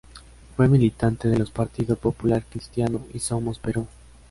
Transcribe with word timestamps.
Fue 0.57 0.67
militante 0.67 1.27
de 1.27 1.37
los 1.37 1.51
Partido 1.51 1.95
Popular 1.95 2.43
Cristiano 2.49 3.05
y 3.13 3.19
Somos 3.19 3.59
Perú. 3.59 3.87